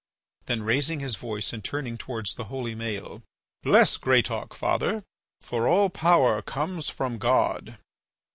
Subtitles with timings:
[0.47, 3.21] Then raising his voice and turning towards the holy Maël:
[3.61, 5.03] "Bless Greatauk, father,
[5.41, 7.77] for all power comes from God."